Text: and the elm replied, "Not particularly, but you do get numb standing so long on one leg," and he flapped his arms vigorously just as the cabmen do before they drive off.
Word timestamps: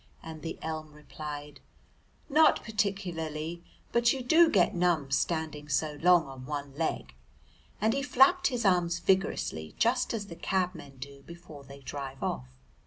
and 0.23 0.41
the 0.41 0.57
elm 0.63 0.93
replied, 0.93 1.59
"Not 2.27 2.63
particularly, 2.63 3.63
but 3.91 4.11
you 4.11 4.23
do 4.23 4.49
get 4.49 4.73
numb 4.73 5.11
standing 5.11 5.69
so 5.69 5.99
long 6.01 6.25
on 6.25 6.47
one 6.47 6.73
leg," 6.75 7.13
and 7.79 7.93
he 7.93 8.01
flapped 8.01 8.47
his 8.47 8.65
arms 8.65 8.97
vigorously 8.97 9.75
just 9.77 10.11
as 10.11 10.25
the 10.25 10.35
cabmen 10.35 10.97
do 10.97 11.21
before 11.27 11.63
they 11.65 11.81
drive 11.81 12.23
off. 12.23 12.47